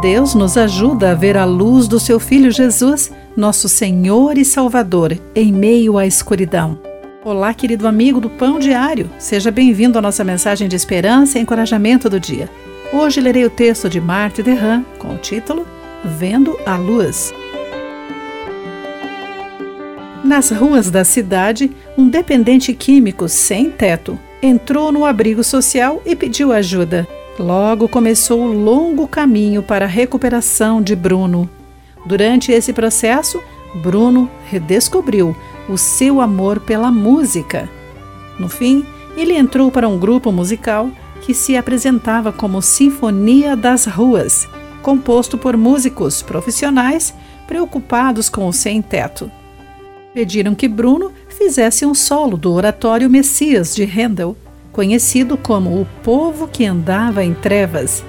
Deus 0.00 0.34
nos 0.34 0.58
ajuda 0.58 1.12
a 1.12 1.14
ver 1.14 1.38
a 1.38 1.46
luz 1.46 1.88
do 1.88 1.98
seu 1.98 2.20
Filho 2.20 2.50
Jesus, 2.50 3.10
nosso 3.34 3.66
Senhor 3.66 4.36
e 4.36 4.44
Salvador, 4.44 5.18
em 5.34 5.50
meio 5.50 5.96
à 5.96 6.06
escuridão. 6.06 6.78
Olá, 7.24 7.54
querido 7.54 7.88
amigo 7.88 8.20
do 8.20 8.28
Pão 8.28 8.58
Diário. 8.58 9.10
Seja 9.18 9.50
bem-vindo 9.50 9.98
à 9.98 10.02
nossa 10.02 10.22
mensagem 10.22 10.68
de 10.68 10.76
esperança 10.76 11.38
e 11.38 11.42
encorajamento 11.42 12.10
do 12.10 12.20
dia. 12.20 12.48
Hoje 12.92 13.22
lerei 13.22 13.46
o 13.46 13.50
texto 13.50 13.88
de 13.88 13.98
Marta 13.98 14.42
Derram 14.42 14.84
com 14.98 15.14
o 15.14 15.18
título 15.18 15.66
Vendo 16.04 16.58
a 16.66 16.76
Luz. 16.76 17.32
Nas 20.22 20.50
ruas 20.50 20.90
da 20.90 21.04
cidade, 21.04 21.70
um 21.96 22.06
dependente 22.06 22.74
químico 22.74 23.28
sem 23.28 23.70
teto 23.70 24.18
entrou 24.42 24.92
no 24.92 25.06
abrigo 25.06 25.42
social 25.42 26.02
e 26.04 26.14
pediu 26.14 26.52
ajuda. 26.52 27.08
Logo 27.38 27.86
começou 27.88 28.40
o 28.40 28.52
longo 28.52 29.06
caminho 29.06 29.62
para 29.62 29.84
a 29.84 29.88
recuperação 29.88 30.80
de 30.80 30.96
Bruno. 30.96 31.48
Durante 32.06 32.50
esse 32.50 32.72
processo, 32.72 33.42
Bruno 33.74 34.30
redescobriu 34.48 35.36
o 35.68 35.76
seu 35.76 36.20
amor 36.20 36.60
pela 36.60 36.90
música. 36.90 37.68
No 38.38 38.48
fim, 38.48 38.86
ele 39.16 39.34
entrou 39.34 39.70
para 39.70 39.88
um 39.88 39.98
grupo 39.98 40.32
musical 40.32 40.90
que 41.22 41.34
se 41.34 41.56
apresentava 41.56 42.32
como 42.32 42.62
Sinfonia 42.62 43.54
das 43.54 43.84
Ruas, 43.84 44.48
composto 44.82 45.36
por 45.36 45.56
músicos 45.56 46.22
profissionais 46.22 47.12
preocupados 47.46 48.28
com 48.28 48.46
o 48.46 48.52
sem-teto. 48.52 49.30
Pediram 50.14 50.54
que 50.54 50.68
Bruno 50.68 51.12
fizesse 51.28 51.84
um 51.84 51.94
solo 51.94 52.36
do 52.38 52.52
oratório 52.52 53.10
Messias 53.10 53.74
de 53.74 53.84
Handel 53.84 54.36
conhecido 54.76 55.38
como 55.38 55.80
o 55.80 55.86
povo 56.04 56.46
que 56.46 56.66
andava 56.66 57.24
em 57.24 57.32
trevas. 57.32 58.04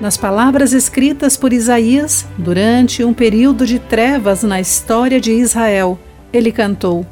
Nas 0.00 0.16
palavras 0.16 0.72
escritas 0.72 1.36
por 1.36 1.52
Isaías 1.52 2.24
durante 2.38 3.02
um 3.02 3.12
período 3.12 3.66
de 3.66 3.80
trevas 3.80 4.44
na 4.44 4.60
história 4.60 5.20
de 5.20 5.32
Israel, 5.32 5.98
ele 6.32 6.52
cantou: 6.52 7.04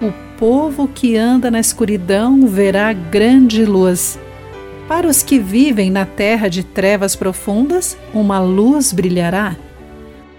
O 0.00 0.10
povo 0.38 0.88
que 0.88 1.14
anda 1.14 1.50
na 1.50 1.60
escuridão 1.60 2.46
verá 2.46 2.90
grande 2.94 3.66
luz. 3.66 4.18
Para 4.88 5.06
os 5.06 5.22
que 5.22 5.38
vivem 5.38 5.90
na 5.90 6.06
terra 6.06 6.48
de 6.48 6.64
trevas 6.64 7.14
profundas, 7.14 7.98
uma 8.14 8.40
luz 8.40 8.94
brilhará. 8.94 9.56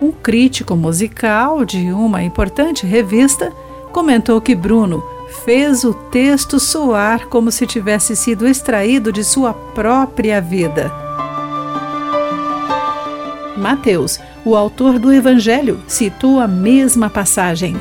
Um 0.02 0.12
crítico 0.12 0.76
musical 0.76 1.64
de 1.64 1.92
uma 1.92 2.24
importante 2.24 2.88
revista 2.88 3.54
comentou 3.92 4.42
que 4.42 4.56
Bruno 4.56 5.13
fez 5.34 5.84
o 5.84 5.94
texto 5.94 6.60
soar 6.60 7.28
como 7.28 7.52
se 7.52 7.66
tivesse 7.68 8.16
sido 8.16 8.48
extraído 8.48 9.12
de 9.12 9.24
sua 9.24 9.54
própria 9.54 10.40
vida. 10.40 10.92
Mateus, 13.58 14.20
o 14.46 14.56
autor 14.56 15.00
do 15.00 15.12
Evangelho, 15.12 15.82
citou 15.88 16.40
a 16.40 16.48
mesma 16.48 17.10
passagem. 17.10 17.80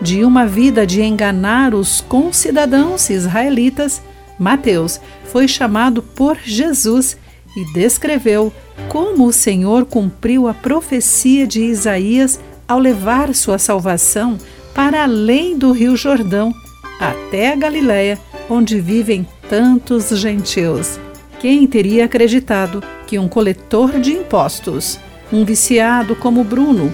De 0.00 0.24
uma 0.24 0.46
vida 0.46 0.86
de 0.86 1.02
enganar 1.02 1.74
os 1.74 2.00
concidadãos 2.00 3.10
israelitas, 3.10 4.00
Mateus 4.38 5.00
foi 5.24 5.48
chamado 5.48 6.02
por 6.02 6.38
Jesus 6.44 7.18
e 7.56 7.72
descreveu 7.72 8.52
como 8.88 9.26
o 9.26 9.32
Senhor 9.32 9.84
cumpriu 9.84 10.46
a 10.46 10.54
profecia 10.54 11.46
de 11.46 11.62
Isaías 11.62 12.40
ao 12.66 12.78
levar 12.78 13.34
sua 13.34 13.58
salvação 13.58 14.38
para 14.74 15.02
além 15.02 15.58
do 15.58 15.72
Rio 15.72 15.96
Jordão 15.96 16.54
até 16.98 17.52
a 17.52 17.56
Galiléia, 17.56 18.18
onde 18.48 18.80
vivem 18.80 19.26
tantos 19.48 20.08
gentios. 20.18 20.98
Quem 21.40 21.66
teria 21.66 22.06
acreditado 22.06 22.82
que 23.06 23.18
um 23.18 23.28
coletor 23.28 24.00
de 24.00 24.12
impostos, 24.12 24.98
um 25.32 25.44
viciado 25.44 26.16
como 26.16 26.42
Bruno, 26.42 26.92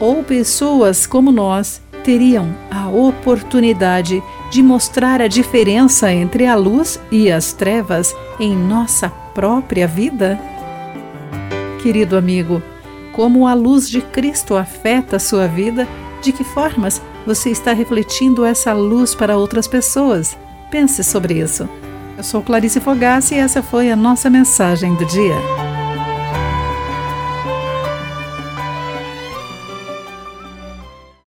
ou 0.00 0.22
pessoas 0.24 1.06
como 1.06 1.30
nós 1.30 1.80
teriam 2.02 2.54
a 2.70 2.88
oportunidade 2.88 4.22
de 4.50 4.62
mostrar 4.62 5.20
a 5.22 5.28
diferença 5.28 6.12
entre 6.12 6.46
a 6.46 6.54
luz 6.54 7.00
e 7.10 7.30
as 7.30 7.52
trevas 7.52 8.14
em 8.38 8.54
nossa 8.54 9.08
própria 9.08 9.86
vida? 9.86 10.38
Querido 11.82 12.16
amigo, 12.16 12.62
como 13.12 13.46
a 13.46 13.54
luz 13.54 13.88
de 13.88 14.00
Cristo 14.00 14.56
afeta 14.56 15.16
a 15.16 15.20
sua 15.20 15.46
vida, 15.46 15.86
de 16.20 16.32
que 16.32 16.42
formas 16.42 17.00
você 17.26 17.50
está 17.50 17.72
refletindo 17.72 18.44
essa 18.44 18.72
luz 18.72 19.14
para 19.14 19.36
outras 19.36 19.66
pessoas? 19.66 20.36
Pense 20.70 21.02
sobre 21.02 21.34
isso. 21.34 21.68
Eu 22.16 22.22
sou 22.22 22.42
Clarice 22.42 22.80
Fogassi 22.80 23.34
e 23.34 23.38
essa 23.38 23.62
foi 23.62 23.90
a 23.90 23.96
nossa 23.96 24.30
mensagem 24.30 24.94
do 24.94 25.04
dia. 25.06 25.63